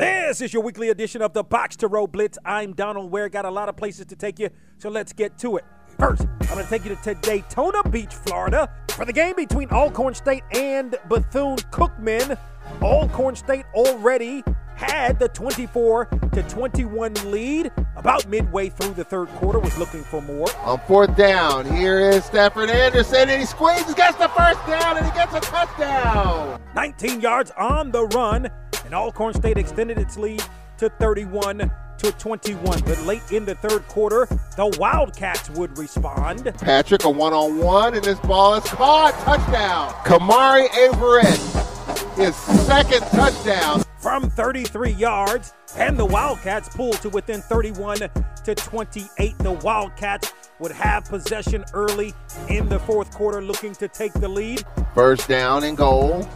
This 0.00 0.40
is 0.40 0.54
your 0.54 0.62
weekly 0.62 0.88
edition 0.88 1.20
of 1.20 1.34
the 1.34 1.44
Box 1.44 1.76
to 1.76 1.86
Row 1.86 2.06
Blitz. 2.06 2.38
I'm 2.42 2.72
Donal 2.72 3.10
Ware. 3.10 3.28
Got 3.28 3.44
a 3.44 3.50
lot 3.50 3.68
of 3.68 3.76
places 3.76 4.06
to 4.06 4.16
take 4.16 4.38
you, 4.38 4.48
so 4.78 4.88
let's 4.88 5.12
get 5.12 5.36
to 5.40 5.58
it. 5.58 5.64
First, 5.98 6.22
I'm 6.22 6.54
going 6.54 6.64
to 6.64 6.70
take 6.70 6.86
you 6.86 6.96
to 6.96 7.14
Daytona 7.16 7.82
Beach, 7.82 8.14
Florida, 8.14 8.74
for 8.92 9.04
the 9.04 9.12
game 9.12 9.36
between 9.36 9.68
Alcorn 9.68 10.14
State 10.14 10.42
and 10.52 10.96
Bethune 11.10 11.56
Cookman. 11.70 12.38
Alcorn 12.80 13.36
State 13.36 13.66
already 13.74 14.42
had 14.74 15.18
the 15.18 15.28
24 15.28 16.06
to 16.32 16.42
21 16.44 17.12
lead 17.30 17.70
about 17.96 18.26
midway 18.26 18.70
through 18.70 18.94
the 18.94 19.04
third 19.04 19.28
quarter 19.28 19.58
was 19.58 19.76
looking 19.76 20.02
for 20.02 20.22
more 20.22 20.48
on 20.60 20.80
fourth 20.86 21.14
down 21.18 21.66
here 21.66 22.00
is 22.00 22.24
stafford 22.24 22.70
anderson 22.70 23.28
and 23.28 23.40
he 23.40 23.44
squeezes 23.44 23.94
gets 23.94 24.16
the 24.16 24.28
first 24.28 24.58
down 24.66 24.96
and 24.96 25.04
he 25.04 25.12
gets 25.12 25.34
a 25.34 25.40
touchdown 25.40 26.58
19 26.74 27.20
yards 27.20 27.50
on 27.58 27.90
the 27.90 28.06
run 28.06 28.50
and 28.90 28.96
alcorn 28.96 29.32
state 29.32 29.56
extended 29.56 29.98
its 29.98 30.16
lead 30.16 30.42
to 30.76 30.88
31 30.98 31.70
to 31.96 32.12
21 32.12 32.80
but 32.80 33.00
late 33.02 33.22
in 33.30 33.44
the 33.44 33.54
third 33.54 33.86
quarter 33.86 34.26
the 34.56 34.76
wildcats 34.80 35.48
would 35.50 35.78
respond. 35.78 36.52
Patrick 36.58 37.04
a 37.04 37.10
one-on-one 37.10 37.94
and 37.94 38.02
this 38.02 38.18
ball 38.18 38.54
is 38.54 38.64
caught. 38.64 39.14
Touchdown. 39.20 39.92
Kamari 40.04 40.66
averett 40.70 42.16
his 42.16 42.34
second 42.34 43.02
touchdown. 43.12 43.84
From 44.00 44.30
33 44.30 44.92
yards, 44.92 45.52
and 45.76 45.98
the 45.98 46.06
Wildcats 46.06 46.74
pulled 46.74 47.02
to 47.02 47.10
within 47.10 47.42
31 47.42 47.98
to 47.98 48.54
28. 48.54 49.38
The 49.38 49.52
Wildcats 49.52 50.32
would 50.58 50.72
have 50.72 51.04
possession 51.04 51.66
early 51.74 52.14
in 52.48 52.66
the 52.70 52.78
fourth 52.78 53.10
quarter, 53.10 53.42
looking 53.42 53.74
to 53.74 53.88
take 53.88 54.14
the 54.14 54.28
lead. 54.28 54.64
First 54.94 55.28
down 55.28 55.64
and 55.64 55.76
goal 55.76 56.26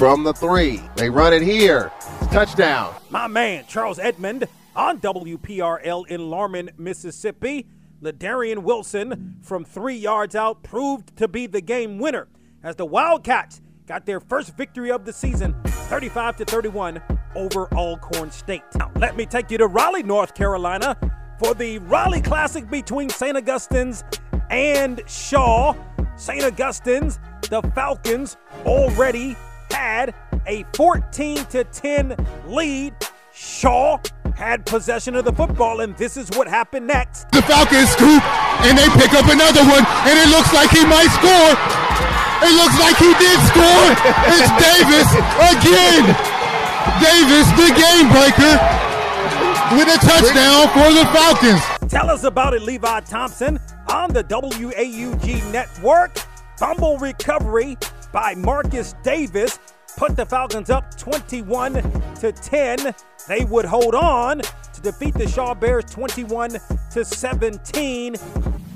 from 0.00 0.24
the 0.24 0.32
three. 0.32 0.80
They 0.96 1.10
run 1.10 1.34
it 1.34 1.42
here. 1.42 1.92
Touchdown. 2.32 2.94
My 3.10 3.26
man, 3.26 3.66
Charles 3.68 3.98
Edmond 3.98 4.48
on 4.74 4.98
WPRL 4.98 6.06
in 6.06 6.30
Lorman, 6.30 6.70
Mississippi. 6.78 7.66
Ladarian 8.00 8.60
Wilson 8.60 9.36
from 9.42 9.62
three 9.62 9.96
yards 9.96 10.34
out 10.34 10.62
proved 10.62 11.14
to 11.18 11.28
be 11.28 11.46
the 11.46 11.60
game 11.60 11.98
winner 11.98 12.28
as 12.62 12.76
the 12.76 12.86
Wildcats 12.86 13.60
got 13.86 14.06
their 14.06 14.20
first 14.20 14.56
victory 14.56 14.90
of 14.90 15.04
the 15.04 15.12
season, 15.12 15.54
35 15.66 16.36
to 16.36 16.44
31 16.46 17.02
over 17.34 17.68
Alcorn 17.74 18.30
State. 18.30 18.62
Now, 18.76 18.90
let 18.96 19.18
me 19.18 19.26
take 19.26 19.50
you 19.50 19.58
to 19.58 19.66
Raleigh, 19.66 20.02
North 20.02 20.32
Carolina 20.32 20.96
for 21.38 21.52
the 21.52 21.76
Raleigh 21.76 22.22
Classic 22.22 22.66
between 22.70 23.10
St. 23.10 23.36
Augustine's 23.36 24.02
and 24.48 25.02
Shaw. 25.06 25.74
St. 26.16 26.42
Augustine's, 26.42 27.18
the 27.50 27.60
Falcons 27.74 28.38
already 28.64 29.36
had 29.72 30.14
a 30.46 30.64
14 30.74 31.44
to 31.46 31.64
10 31.64 32.16
lead. 32.46 32.94
Shaw 33.32 33.98
had 34.34 34.66
possession 34.66 35.14
of 35.14 35.24
the 35.24 35.32
football, 35.32 35.80
and 35.80 35.96
this 35.96 36.16
is 36.16 36.28
what 36.36 36.48
happened 36.48 36.86
next. 36.86 37.30
The 37.30 37.42
Falcons 37.42 37.90
scoop, 37.90 38.22
and 38.64 38.76
they 38.76 38.88
pick 38.96 39.12
up 39.14 39.28
another 39.28 39.62
one, 39.64 39.84
and 40.08 40.16
it 40.18 40.28
looks 40.28 40.52
like 40.52 40.70
he 40.70 40.84
might 40.84 41.12
score. 41.16 41.52
It 42.42 42.54
looks 42.56 42.76
like 42.80 42.96
he 42.96 43.12
did 43.20 43.38
score. 43.52 43.86
It's 44.32 44.50
Davis 44.64 45.08
again. 45.52 46.04
Davis, 47.00 47.46
the 47.60 47.68
game 47.76 48.08
breaker, 48.08 48.56
with 49.76 49.88
a 49.88 49.98
touchdown 50.00 50.68
for 50.72 50.92
the 50.92 51.04
Falcons. 51.12 51.60
Tell 51.90 52.10
us 52.10 52.24
about 52.24 52.54
it, 52.54 52.62
Levi 52.62 53.00
Thompson, 53.00 53.60
on 53.88 54.12
the 54.12 54.24
WAUG 54.24 55.52
network. 55.52 56.18
Fumble 56.56 56.98
recovery 56.98 57.76
by 58.12 58.34
Marcus 58.34 58.94
Davis 59.02 59.58
put 59.96 60.16
the 60.16 60.26
Falcons 60.26 60.70
up 60.70 60.96
21 60.96 61.74
to 62.20 62.32
10. 62.32 62.94
They 63.28 63.44
would 63.44 63.64
hold 63.64 63.94
on 63.94 64.40
to 64.40 64.80
defeat 64.82 65.14
the 65.14 65.28
Shaw 65.28 65.54
Bears 65.54 65.84
21 65.86 66.58
to 66.92 67.04
17. 67.04 68.16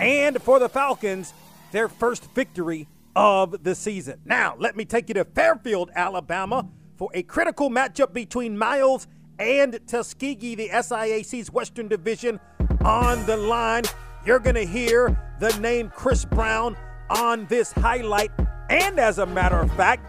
And 0.00 0.42
for 0.42 0.58
the 0.58 0.68
Falcons, 0.68 1.32
their 1.70 1.88
first 1.88 2.24
victory 2.34 2.88
of 3.14 3.62
the 3.62 3.74
season. 3.74 4.20
Now, 4.24 4.56
let 4.58 4.76
me 4.76 4.84
take 4.84 5.08
you 5.08 5.14
to 5.14 5.24
Fairfield, 5.24 5.90
Alabama 5.94 6.68
for 6.96 7.10
a 7.14 7.22
critical 7.22 7.70
matchup 7.70 8.12
between 8.12 8.56
Miles 8.56 9.06
and 9.38 9.78
Tuskegee, 9.86 10.54
the 10.54 10.68
SIAC's 10.68 11.50
Western 11.50 11.88
Division, 11.88 12.38
on 12.84 13.24
the 13.26 13.36
line. 13.36 13.84
You're 14.24 14.38
going 14.38 14.54
to 14.54 14.66
hear 14.66 15.16
the 15.40 15.50
name 15.58 15.90
Chris 15.90 16.24
Brown 16.24 16.76
on 17.10 17.46
this 17.46 17.72
highlight. 17.72 18.30
And 18.70 18.98
as 18.98 19.18
a 19.18 19.26
matter 19.26 19.58
of 19.58 19.72
fact, 19.74 20.06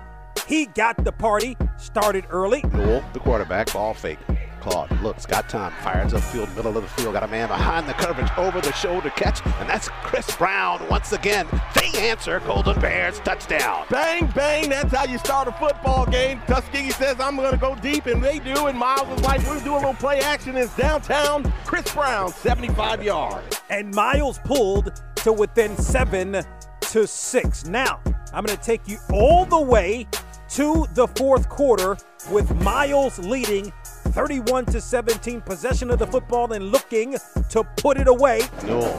he 0.47 0.65
got 0.67 1.03
the 1.03 1.11
party 1.11 1.57
started 1.77 2.25
early. 2.29 2.63
Newell, 2.73 3.03
the 3.13 3.19
quarterback, 3.19 3.71
ball 3.71 3.93
fake. 3.93 4.19
Claude 4.63 4.89
looks, 5.01 5.25
got 5.25 5.49
time, 5.49 5.73
fires 5.83 6.13
upfield, 6.13 6.55
middle 6.55 6.77
of 6.77 6.83
the 6.83 6.89
field, 6.89 7.13
got 7.13 7.23
a 7.23 7.27
man 7.27 7.49
behind 7.49 7.85
the 7.85 7.93
coverage, 7.93 8.29
over 8.37 8.61
the 8.61 8.71
shoulder 8.71 9.09
catch, 9.09 9.45
and 9.59 9.67
that's 9.67 9.89
Chris 9.89 10.33
Brown 10.37 10.87
once 10.87 11.11
again. 11.11 11.45
They 11.75 11.91
answer, 12.09 12.39
Golden 12.39 12.79
Bears 12.79 13.19
touchdown. 13.19 13.85
Bang, 13.89 14.27
bang, 14.27 14.69
that's 14.69 14.95
how 14.95 15.03
you 15.03 15.17
start 15.17 15.49
a 15.49 15.51
football 15.51 16.05
game. 16.05 16.39
Tuskegee 16.47 16.91
says, 16.91 17.19
I'm 17.19 17.35
going 17.35 17.51
to 17.51 17.57
go 17.57 17.75
deep, 17.75 18.05
and 18.05 18.23
they 18.23 18.39
do, 18.39 18.67
and 18.67 18.77
Miles 18.79 19.09
is 19.09 19.25
like, 19.25 19.45
we're 19.45 19.59
doing 19.59 19.71
a 19.71 19.75
little 19.79 19.93
play 19.95 20.21
action. 20.21 20.55
It's 20.55 20.73
downtown. 20.77 21.51
Chris 21.65 21.93
Brown, 21.93 22.31
75 22.31 23.03
yards. 23.03 23.61
And 23.69 23.93
Miles 23.93 24.39
pulled 24.45 25.01
to 25.15 25.33
within 25.33 25.75
seven 25.75 26.41
to 26.79 27.05
six. 27.05 27.65
Now, 27.65 27.99
I'm 28.33 28.43
going 28.43 28.57
to 28.57 28.63
take 28.63 28.87
you 28.87 28.97
all 29.11 29.45
the 29.45 29.61
way 29.61 30.07
to 30.49 30.87
the 30.93 31.07
fourth 31.07 31.49
quarter 31.49 31.95
with 32.31 32.53
Miles 32.63 33.19
leading 33.19 33.71
31 33.85 34.65
to 34.67 34.81
17, 34.81 35.41
possession 35.41 35.91
of 35.91 35.99
the 35.99 36.07
football 36.07 36.51
and 36.53 36.71
looking 36.71 37.15
to 37.49 37.63
put 37.77 37.97
it 37.97 38.07
away. 38.07 38.41
Newell 38.65 38.97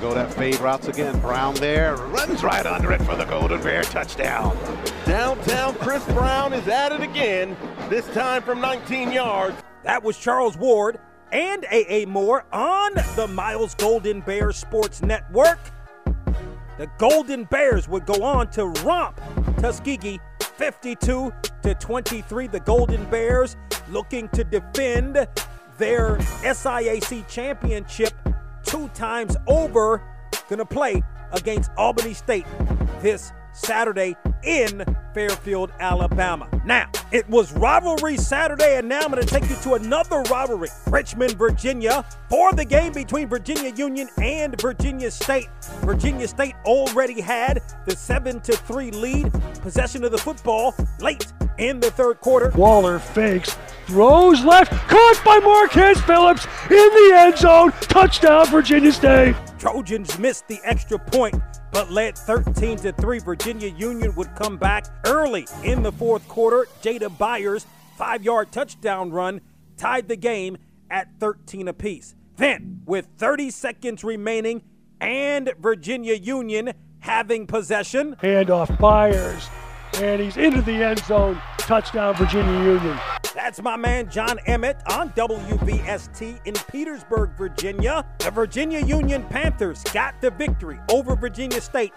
go 0.00 0.14
that 0.14 0.32
fade 0.32 0.58
routes 0.60 0.88
again. 0.88 1.18
Brown 1.20 1.54
there 1.56 1.96
runs 1.96 2.42
right 2.42 2.64
under 2.64 2.90
it 2.92 3.02
for 3.02 3.16
the 3.16 3.24
Golden 3.26 3.62
Bear 3.62 3.82
touchdown. 3.82 4.56
Downtown 5.04 5.74
Chris 5.74 6.04
Brown 6.06 6.54
is 6.54 6.66
at 6.68 6.92
it 6.92 7.02
again, 7.02 7.56
this 7.90 8.06
time 8.14 8.42
from 8.42 8.60
19 8.60 9.12
yards. 9.12 9.56
That 9.84 10.02
was 10.02 10.16
Charles 10.18 10.56
Ward 10.56 10.98
and 11.32 11.66
AA 11.66 12.06
Moore 12.06 12.44
on 12.52 12.94
the 13.16 13.28
Miles 13.28 13.74
Golden 13.74 14.20
Bear 14.20 14.52
Sports 14.52 15.02
Network. 15.02 15.58
The 16.80 16.90
Golden 16.96 17.44
Bears 17.44 17.90
would 17.90 18.06
go 18.06 18.22
on 18.22 18.48
to 18.52 18.64
romp 18.64 19.20
Tuskegee 19.58 20.18
52 20.56 21.30
to 21.62 21.74
23. 21.74 22.46
The 22.46 22.60
Golden 22.60 23.04
Bears 23.10 23.58
looking 23.90 24.30
to 24.30 24.44
defend 24.44 25.28
their 25.76 26.16
SIAC 26.16 27.28
championship 27.28 28.14
two 28.64 28.88
times 28.94 29.36
over. 29.46 30.02
Gonna 30.48 30.64
play 30.64 31.02
against 31.32 31.70
Albany 31.76 32.14
State 32.14 32.46
this 33.02 33.30
Saturday 33.52 34.16
in 34.42 34.84
Fairfield, 35.14 35.72
Alabama. 35.80 36.48
Now, 36.64 36.90
it 37.12 37.28
was 37.28 37.52
rivalry 37.52 38.16
Saturday, 38.16 38.76
and 38.78 38.88
now 38.88 39.00
I'm 39.00 39.10
going 39.10 39.22
to 39.22 39.28
take 39.28 39.48
you 39.50 39.56
to 39.56 39.74
another 39.74 40.22
rivalry. 40.30 40.68
Richmond, 40.86 41.32
Virginia, 41.32 42.04
for 42.28 42.52
the 42.52 42.64
game 42.64 42.92
between 42.92 43.28
Virginia 43.28 43.72
Union 43.74 44.08
and 44.22 44.60
Virginia 44.60 45.10
State. 45.10 45.48
Virginia 45.80 46.28
State 46.28 46.54
already 46.64 47.20
had 47.20 47.62
the 47.86 47.96
7 47.96 48.40
to 48.40 48.52
3 48.52 48.90
lead, 48.92 49.32
possession 49.62 50.04
of 50.04 50.12
the 50.12 50.18
football 50.18 50.74
late 51.00 51.32
in 51.58 51.80
the 51.80 51.90
third 51.90 52.20
quarter. 52.20 52.50
Waller 52.56 52.98
fakes, 52.98 53.56
throws 53.90 54.44
left, 54.44 54.70
caught 54.88 55.20
by 55.24 55.40
Marquez 55.40 56.00
Phillips 56.02 56.46
in 56.70 56.76
the 56.76 57.12
end 57.16 57.36
zone. 57.36 57.72
Touchdown, 57.80 58.46
Virginia 58.46 58.92
State. 58.92 59.34
Trojans 59.58 60.16
missed 60.18 60.46
the 60.46 60.60
extra 60.64 60.96
point 60.96 61.34
but 61.72 61.90
led 61.90 62.16
13 62.16 62.78
to 62.78 62.92
3. 62.92 63.18
Virginia 63.20 63.68
Union 63.68 64.14
would 64.14 64.34
come 64.36 64.56
back 64.56 64.86
early 65.06 65.46
in 65.64 65.82
the 65.82 65.92
fourth 65.92 66.26
quarter. 66.28 66.66
Jada 66.82 67.16
Byers' 67.16 67.66
five 67.96 68.22
yard 68.24 68.50
touchdown 68.52 69.10
run 69.10 69.40
tied 69.76 70.08
the 70.08 70.16
game 70.16 70.56
at 70.90 71.08
13 71.18 71.68
apiece. 71.68 72.14
Then, 72.36 72.82
with 72.86 73.08
30 73.18 73.50
seconds 73.50 74.02
remaining 74.02 74.62
and 75.00 75.52
Virginia 75.58 76.14
Union 76.14 76.72
having 77.00 77.46
possession, 77.46 78.16
handoff 78.22 78.78
Byers, 78.78 79.48
and 79.96 80.20
he's 80.20 80.36
into 80.36 80.62
the 80.62 80.72
end 80.72 80.98
zone. 81.00 81.40
Touchdown, 81.58 82.14
Virginia 82.14 82.52
Union. 82.52 82.98
That's 83.34 83.60
my 83.62 83.76
man 83.76 84.10
John 84.10 84.38
Emmett 84.46 84.82
on 84.90 85.10
WVST 85.10 86.46
in 86.46 86.54
Petersburg, 86.70 87.30
Virginia. 87.36 88.04
The 88.18 88.32
Virginia 88.32 88.84
Union 88.84 89.22
Panthers 89.30 89.84
got 89.84 90.20
the 90.20 90.32
victory 90.32 90.80
over 90.90 91.14
Virginia 91.14 91.60
State 91.60 91.92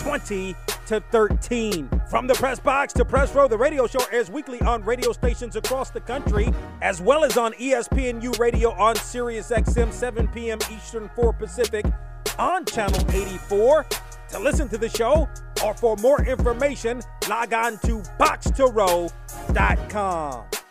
20 0.00 0.56
to 0.86 1.00
13. 1.12 1.88
From 2.08 2.26
the 2.26 2.34
press 2.34 2.58
box 2.58 2.92
to 2.94 3.04
press 3.04 3.32
row, 3.32 3.46
the 3.46 3.56
radio 3.56 3.86
show 3.86 4.00
airs 4.10 4.28
weekly 4.28 4.60
on 4.62 4.82
radio 4.82 5.12
stations 5.12 5.54
across 5.54 5.90
the 5.90 6.00
country, 6.00 6.52
as 6.80 7.00
well 7.00 7.22
as 7.22 7.36
on 7.36 7.52
ESPNU 7.52 8.36
radio 8.40 8.72
on 8.72 8.96
Sirius 8.96 9.50
XM 9.50 9.92
7 9.92 10.26
p.m. 10.28 10.58
Eastern 10.72 11.08
4 11.14 11.32
Pacific 11.32 11.86
on 12.38 12.64
channel 12.64 12.98
84. 13.10 13.86
To 14.30 14.38
listen 14.40 14.68
to 14.70 14.78
the 14.78 14.88
show 14.88 15.28
or 15.64 15.74
for 15.74 15.96
more 15.98 16.24
information, 16.24 17.02
log 17.28 17.52
on 17.52 17.78
to 17.78 18.00
boxtorow.com. 18.18 20.61